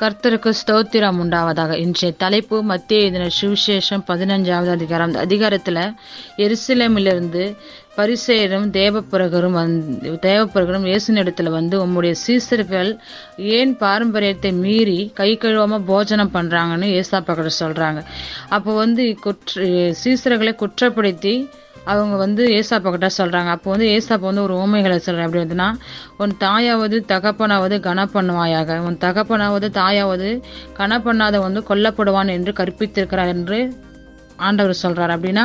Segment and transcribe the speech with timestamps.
[0.00, 1.72] கர்த்தருக்கு ஸ்தோத்திரம் உண்டாவதாக.
[1.76, 5.14] இன்றைய தலைப்பு மத்திய இதன சுவிசேஷம் பதினஞ்சாவது அதிகாரம்.
[5.14, 5.94] அந்த
[6.36, 7.44] எருசலேமிலிருந்து
[7.96, 12.90] பரிசேரும் தேவப்பிரகரும் வந்து தேவப்பிரகரும் இயேசுனிடத்துல வந்து உம்முடைய சீசர்கள்
[13.36, 18.02] ஏன் பாரம்பரியத்தை மீறி கை கழுவாமல் போஜனம் பண்றாங்கன்னு ஏசாப்பகர் சொல்கிறாங்க
[18.48, 19.64] அப்போ வந்து குற்ற
[20.04, 21.34] சீசர்களை குற்றப்படுத்தி
[21.86, 25.68] அவங்க வந்து ஏசாப்பா கிட்ட சொல்கிறாங்க அப்போ வந்து ஏசாப்பா வந்து ஒரு ஓமைகளை சொல்கிறேன் எப்படி வந்துன்னா
[26.18, 28.78] உன் தாயாவது தகப்பனாவது கனப்பண்ணுவாயாக.
[28.78, 30.30] உன் தகப்பனாவது தாயாவது
[30.78, 33.58] கனப்பண்ணாத வந்து கொல்லப்படுவான் என்று கற்பித்திருக்கிறார் என்று
[34.36, 35.44] ஆண்டவர் சொல்கிறார் அப்படின்னா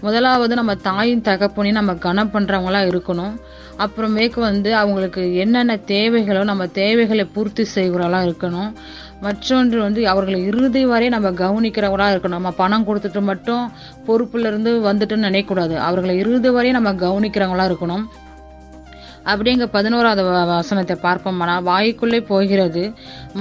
[0.00, 3.34] முதலாவது நம்ம தாயின் தகப்பனையும் நம்ம கனம் பண்றவங்களா இருக்கணும்.
[3.78, 8.72] அப்புறமேக்கு வந்து அவங்களுக்கு என்னென்ன தேவைகளோ நம்ம தேவைகளை பூர்த்தி செய்கிறவங்களா இருக்கணும்.
[9.20, 12.28] மற்றொன்று வந்து அவர்களை இறுதி வரை நம்ம கவனிக்கிறவங்களா இருக்கணும்.
[12.28, 13.72] நம்ம பணம் கொடுத்துட்டு மட்டும்
[14.06, 15.76] பொறுப்புல இருந்து வந்துட்டுன்னு நினைக்கக்கூடாது.
[15.76, 18.06] அவர்களை இறுதி வரை நம்ம கவனிக்கிறவங்களா இருக்கணும்.
[19.30, 22.82] அப்படிங்க பதினோராவது வசனத்தை பார்ப்போம்னா வாய்க்குள்ளே போகிறது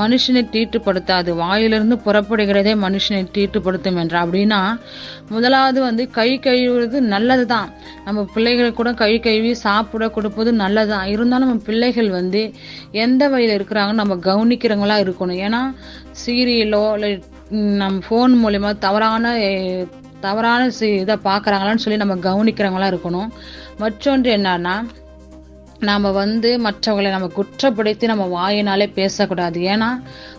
[0.02, 1.30] மனுஷனை தீட்டுப்படுத்தாது.
[1.42, 4.62] வாயிலிருந்து புறப்படுகிறதே மனுஷனை தீட்டுப்படுத்தும் என்ற அப்படின்னா
[5.34, 7.70] முதலாவது வந்து கை கழுவுறது நல்லது தான்
[8.08, 11.06] நம்ம பிள்ளைகள் கூட கை கழுவி சாப்பிட கொடுப்பது நல்லதுதான்.
[11.14, 12.42] இருந்தாலும் நம்ம பிள்ளைகள் வந்து
[13.06, 15.40] எந்த வழியில் இருக்கிறாங்கன்னு நம்ம கவனிக்கிறவங்களா இருக்கணும்.
[15.48, 15.62] ஏன்னா
[16.24, 17.14] சீரியலோ இல்லை
[17.84, 19.34] நம்ம ஃபோன் மூலயமா தவறான
[20.26, 20.62] தவறான
[21.02, 23.32] இதை பார்க்குறாங்களான்னு சொல்லி நம்ம கவனிக்கிறவங்களா இருக்கணும்.
[23.82, 24.76] மற்றொன்று என்னன்னா
[25.86, 29.60] நாம் வந்து மற்றவங்களை நம்ம குற்றப்படுத்தி நம்ம வாயினாலே பேசக்கூடாது.
[29.60, 29.90] ஏன்னா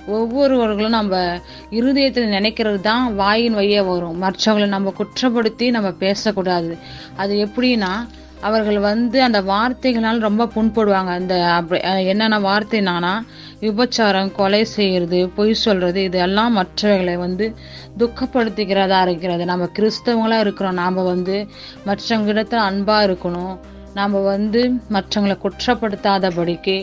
[0.07, 4.23] ஒவ்வொருவர்களும் நம்ம இருதயத்தில் நினைக்கிறது தான் வாயின் வழியே வரும்.
[4.23, 6.79] மற்றவங்களை நம்ம குற்றப்படுத்தி நம்ம பேசக்கூடாது.
[7.17, 8.07] அது எப்படின்னா
[8.41, 11.07] அவர்கள் வந்து அந்த வார்த்தைகளால் ரொம்ப புண்படுவாங்க.
[11.07, 13.21] அந்த அப்படி- என்னென்ன வார்த்தைனானா
[13.61, 17.55] விபச்சாரம் கொலை செய்கிறது பொய் சொல்கிறது இதெல்லாம் மற்றவர்களை வந்து
[17.99, 19.45] துக்கப்படுத்திக்கிறதா இருக்கிறது.
[19.45, 20.75] நம்ம கிறிஸ்தவங்களாக இருக்கிறோம்.
[20.75, 21.47] நாம் வந்து
[21.87, 23.59] மற்றவங்க இடத்துல அன்பாக இருக்கணும்.
[23.97, 26.77] நாம் வந்து மற்றவங்களை குற்றப்படுத்தாதபடிக்கு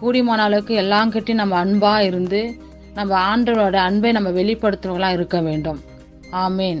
[0.00, 2.40] கூடியமான அளவுக்கு எல்லாங்கிட்டையும் நம்ம அன்பாக இருந்து
[2.94, 5.80] நம்ம ஆண்டவரோட அன்பை நம்ம வெளிப்படுத்துறவங்களா இருக்க வேண்டும்.
[6.44, 6.80] ஆமேன்.